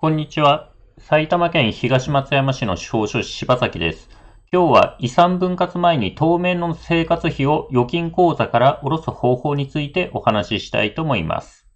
[0.00, 0.70] こんにちは。
[0.98, 4.08] 埼玉県東松山市の司法書士柴崎です。
[4.52, 11.66] 今日は遺産分割前に当面の生活費を預金口座から下ろす方法についてお話ししたいと思います。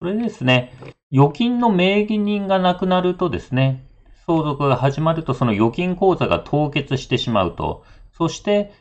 [0.00, 0.74] これですね、
[1.12, 3.86] 預金の名義人がなくなるとですね、
[4.26, 8.72] 相続が始まるとその預金口座が凍結してしまうと、そして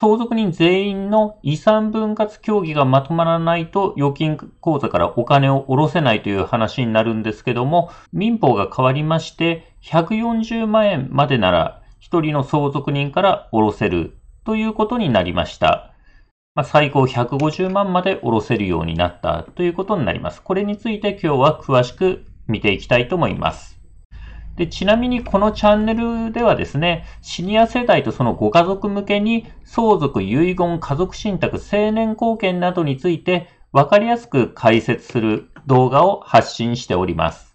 [0.00, 15.92] 相続人全員の遺産分割協議がまとまらないと預金口座からお金を下ろせないという話になるんですけども、民法が変わりまして、140万円までなら1人の相続人から下ろせるということになりました。
[16.54, 20.40] まあ、最高150万まで下ろせるようになったということになります。
[20.42, 23.77] これについて今日は詳しく見ていきたいと思います。
[24.58, 37.54] で、ちなみにこのチャンネルではですね、シニア世代とそのご家族向けに相続、遺言、家族信託、成年後見などについて分かりやすく解説する動画を発信しております。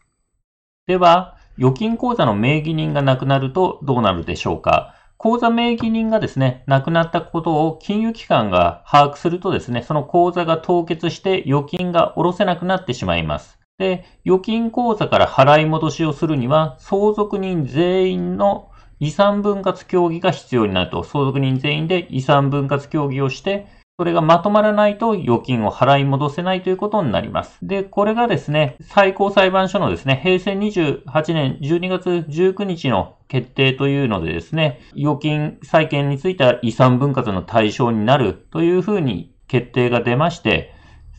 [0.88, 4.96] では、預金口座の名義人がなくなるとどうなるでしょうか？
[5.18, 13.60] 口座名義人がですね、亡くなったことを金融機関が把握するとですね、その口座が凍結して預金が下ろせなくなってしまいます。
[13.78, 27.60] で、預金口座から払い戻しをするには、相続人全員の遺産分割協議が必要になると、相続人全員で遺産分割協議をして、それがまとまらないと預金を払い戻せないということになります。
[27.62, 40.74] で、これがですね、最高裁判所のですね、平成28年12月19日の決定というのでですね、預金債権については遺産分割の対象になるというふうに決定が出まして、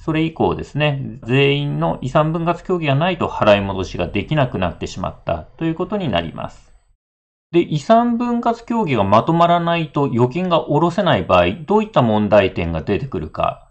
[0.05, 6.75] それ以降ですね、全員の遺産分割協議がないと払い戻しができなくなってしまったということになります。
[7.53, 13.64] で、遺産分割協議がまとまらないと預金が下ろせない場合、どういった問題点が出てくるか。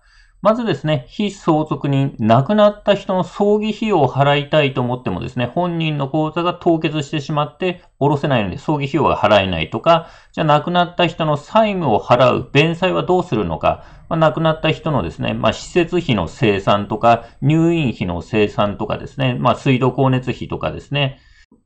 [0.44, 21.22] まずですね、非相続人、亡くなった人の葬儀費用を払いたいと思ってもですね、本人の口座が凍結してしまって下ろせないので葬儀費用が払えないとか、じゃあ亡くなった人の債務を払う弁済はどうするのか、まあ、亡くなった人のですね、まあ、施設費の生産とか、入院費の生産とかですね、まあ、水道光熱費とかですね、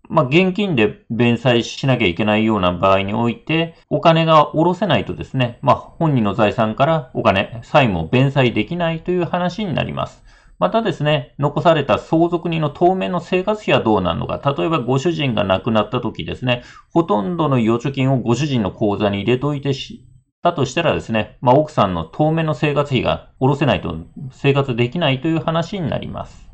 [0.09, 10.23] まあ、現金で弁済しなきゃいけないような場合において、お金が下ろせないとですね、まあ、本人の財産からお金、債務を弁済できないという話になります。
[10.59, 14.41] またですね、残された相続人の当面の生活費はどうなるのか。
[14.57, 20.03] 例えばご主人が亡くなった時ですね、ほとんどの預貯金をご主人の口座に入れといてし
[20.41, 23.95] たとしたらですね、まあ、奥さんの当面の生活費が下ろせないと
[24.31, 26.46] 生活できないという話になります。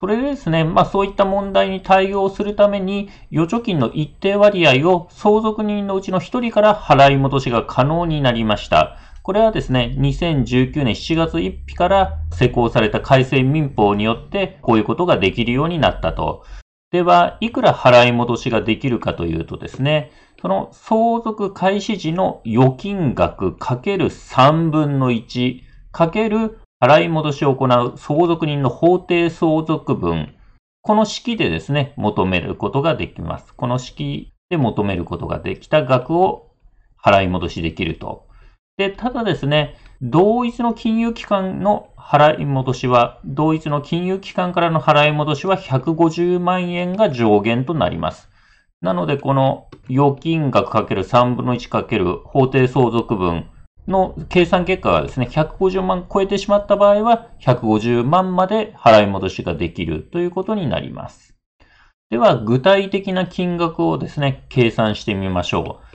[0.00, 8.96] それでですね、まあそういった問題に対応するために、預貯金の一定割合を相続人のうちの一人から払い戻しが可能になりました。
[9.24, 16.44] これはですね、2019年7月1日から施行された改正民法によってこういうことができるようになったと。
[16.92, 25.60] では、いくら払い戻しができるかというとですね、その相続開始時の預金額かける3分の1
[25.90, 30.36] かける払い戻しを行う相続人の法定相続分、
[30.82, 33.52] この式でですね、求めることができます。
[33.52, 36.52] この式で求めることができた額を
[37.02, 38.28] 払い戻しできると。
[38.76, 48.30] で、ただですね、同一の金融機関の払い戻しは、同一の金融機関からの払い戻しは150万円が上限となります。
[48.80, 53.46] なので、この預金額かける3分の1かける法定相続分
[53.88, 61.34] の計算結果がですね、150万超えてしまった場合は、150万まで払い戻しができるということになります。
[62.10, 65.88] では、具体的な金額をですね、計算してみましょう。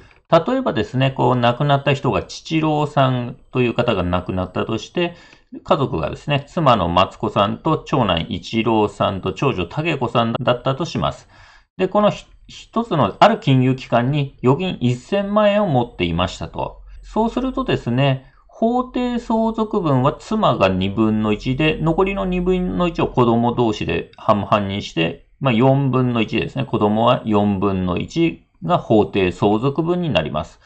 [0.48, 5.16] 例えばですね、こう亡くなった人が父郎さんという方が亡くなったとして、
[5.64, 11.30] 家族がですね、妻の松子さんと長男一郎さんと長女武子さんだったとします。
[11.78, 12.12] で、この
[12.48, 16.83] 一つのある金融機関に預金1000万円を持っていましたと。
[17.04, 26.66] そうするとですね、法定相続分は妻が2分の1で、残りの2分の1を子供同士で半々にして、まあ、4分の1ですね。
[26.66, 30.60] 子供は4分の1が法定相続分になります。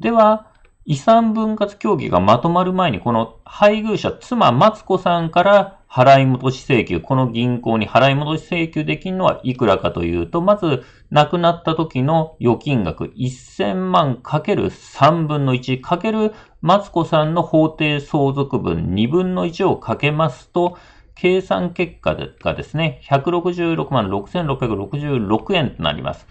[0.00, 0.46] では、
[0.86, 10.82] 遺産分割協議がまとまる前に、この配偶者、妻、マツコさんから払い戻し請求、この銀行に払い戻し請求できるのはいくらかというと、まず、
[11.12, 20.76] 亡くなった時の預金額1000万かける3分の1かけるマツコさんの法定相続分2分の1をかけますと、
[21.14, 26.26] 計算結果がですね、166万6666円となります。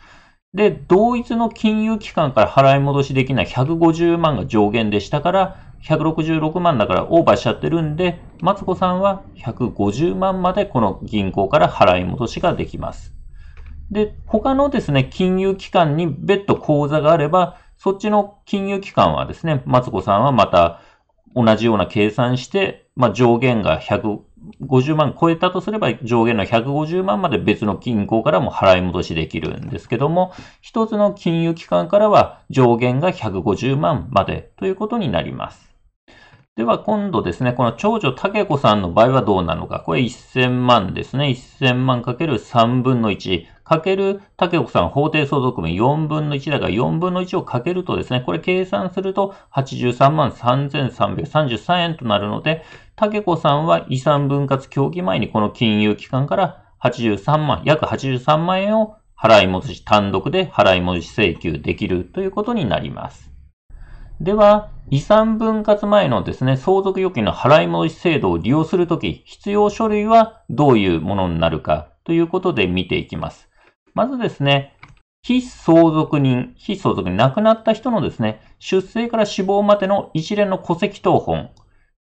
[0.54, 13.14] で、同一の金融機関から払い戻しできない150万が上限でしたから、166万だからオーバーしちゃってるんで、マツコさんは150万までこの銀行から払い戻しができます。
[13.92, 20.80] で、他のですね、金融機関に別途口座があれば、そっちの金融機関はですね、マツコさんはまた
[21.36, 30.32] 同じような計算して、まあ、上限が150万超えたとすれば上限の150万まで別の銀行からも払い戻しできるんですけども、
[30.62, 35.73] 一つの金融機関からは上限が150万までということになります。
[36.56, 39.80] では今度ですね、この長女竹子さんの場合はどうなのか。
[39.80, 41.30] これ1000万ですね。
[41.30, 43.48] 1000万かける3分の1。
[43.64, 52.64] かける竹子さん法定相続分4分の1だから4分の1をかけるとですね、これ計算すると83万3333円となるので、
[52.96, 63.33] 竹子さんは遺産分割協議前にこの金融機関から83万、約83万円を払い戻し、単独で払い戻し請求できるということになります。
[64.24, 73.50] では、遺産分割前のですね、相続預金の払い戻し制度を利用するとき、必要書類はどういうものになるかということで見ていきます。
[73.94, 74.78] まずですね、
[75.24, 81.50] 非相続人、非相続人、亡くなった人のですね、出生から死亡までの一連の戸籍謄本、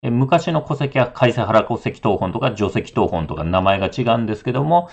[0.03, 4.89] 昔の戸籍は改正原戸籍謄本とか除籍謄本とか名前が違うんですけども、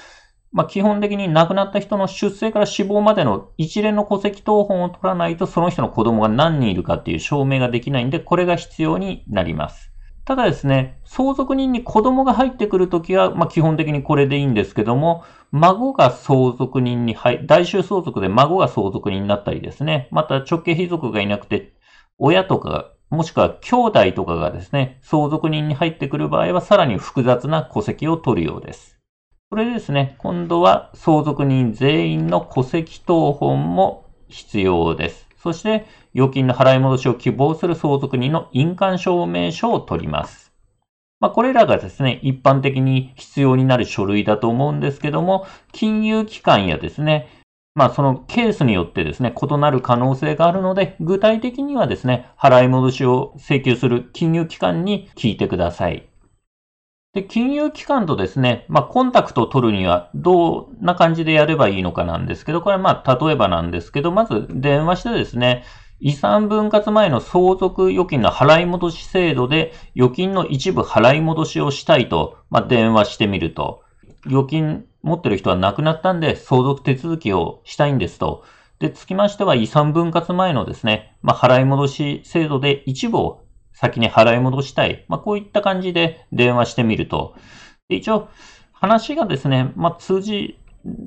[0.52, 9.92] まあ、基本的に亡くなった人の出生から死亡までの一連の戸籍謄本を取らないとその人の子供が何人いるかっていう証明ができないんで、これが必要になります。
[10.24, 21.72] ただですね、相続人に子供が入ってくるときは、まあ、基本的にこれでいいんですけども、孫が相続人に入、大衆相続で孫が相続人になったりですね、また直系卑族がいなくて、
[22.18, 28.97] 親とか、もしくは兄弟とかがですね、相続人に入ってくる場合は、さらに複雑な戸籍を取るようです。
[29.50, 35.26] これですね、今度は相続人全員の戸籍謄本も必要です。
[35.38, 40.52] そして、預金の払い戻しを希望する相続人の印鑑証明書を取ります。
[41.18, 47.28] まあ、これらがですね、一般的に必要になる書類だと思うんですけども、金融機関やですね、
[47.74, 56.06] まあ、そのケースによってですね、異なる可能性があるので、具体的にはですね、払い戻しを請求する金融機関に聞いてください。
[57.18, 65.64] で、金融機関とですね、まあ、コンタクトを取るにはどんな感じでやればいいのかなんですけど、これはまあ、例えばなんですけど、まず電話してですね、
[65.98, 73.82] 遺産分割前の相続預金の払い戻し制度で預金の一部払い戻しをしたいと、まあ、電話してみると、
[74.24, 78.44] 預金持ってる人は亡くなったんで相続手続きをしたいんですと。
[78.78, 83.42] で、つきましては遺産分割前のですね、まあ、払い戻し制度で一部を
[83.80, 85.04] 先に払い戻したい。
[85.06, 87.36] まあ、こういった感じで電話してみると。
[87.88, 88.28] 一応、
[88.72, 90.58] 話がですね、まあ、通じ、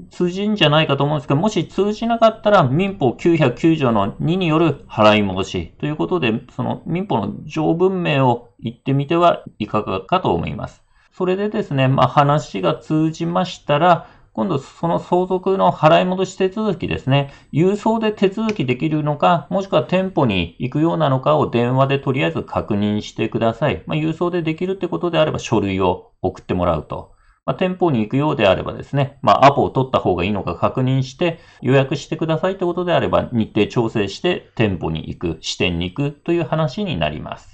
[0.10, 10.82] 通じんじゃないかと思うんですけど、もし通じなかったら民法909条の2による払い戻しということで、その民法の条文名を言ってみてはいかがかと思います。
[11.12, 23.84] それでですね、まあ、話が通じましたら、今度その相続の払い戻し手続きですね、郵送で手続きできるのか、もしくは店舗に行くようなのかを電話でとりあえず確認してください。
[23.88, 27.12] まあ、郵送でできるってことであれば書類を送ってもらうと。
[27.46, 37.51] まあ、店舗に行くようであればですね、まあ、アポを取った方がいいのか確認して予約してくださいってことであれば日程調整して店舗に行く、支店に行くという話になります。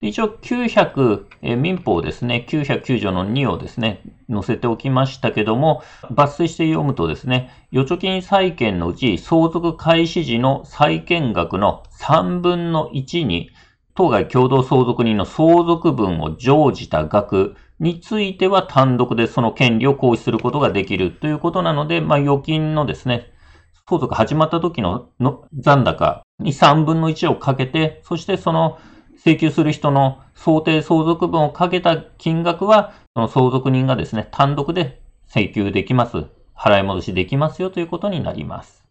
[0.00, 13.50] 一応900、え民法ですね、909条の2をですね、載せておきましたけども、抜粋して読むとですね、預貯金債権のうち相続開始時の債権額の3分の1に、
[13.96, 23.32] 当該共同相続人の相続分を乗じた額については単独でその権利を行使することができるということなので、まあ、預金のですね、
[23.88, 28.78] 相続始まった時のの残高に3分の1をかけて、そしてその
[29.24, 36.26] 請求する人の想定相続分をかけた金額は、その相続人がですね、単独で請求できます。
[36.56, 38.84] 払い戻しできますよということになります。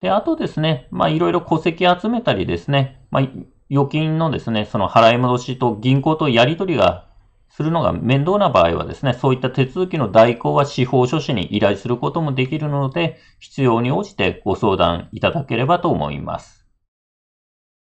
[0.00, 3.28] で、あとですね、まあいろいろ戸籍集めたりですね、まあ
[3.70, 7.06] 預金のですね、その払い戻しと銀行とやり取りが
[7.48, 16.61] するのが面倒な場合はですね、そういった手続きの代行は司法書士に依頼することもできるので、必要に応じてご相談いただければと思います。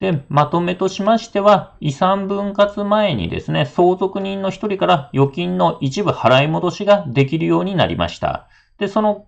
[0.02, 8.48] で、まとめとしましては、遺産分割前にですね、相続人の一人から預金の一部払い戻しができるようになりました。
[8.78, 9.28] で、その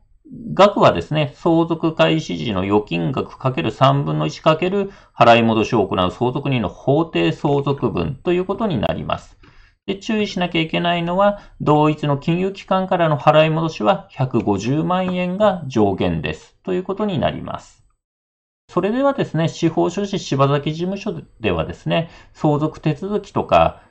[0.53, 9.37] 額はですね、相続開始時の預金額かける3分の1かける払い戻しを行う相続人の法定相続分ということになります。
[9.85, 16.57] で、注意しなきゃいけないのは、同一の金融機関からの払い戻しは150万円が上限です。
[16.63, 17.86] ということになります。
[18.69, 23.81] それではですね、司法書士柴崎事務所ではですね、相続手続きとか、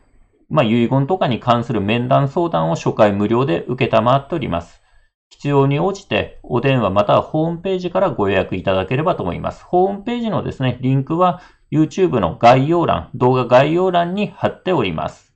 [0.49, 4.83] まあ、遺言とかに関する面談相談を初回無料で受けたまっております。
[5.31, 9.65] 必要に応じてお電話またはホームページからご予約いただければと思います。
[9.65, 11.41] ホームページのですね、リンクは
[11.73, 15.35] YouTube の概要欄、動画概要欄に貼っております。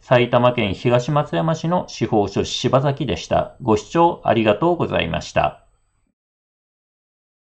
[0.00, 3.56] 埼玉県東松山市の司法書士柴崎でした。
[3.62, 5.69] ご視聴ありがとうございました。